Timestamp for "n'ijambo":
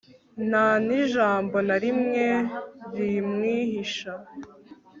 0.85-1.55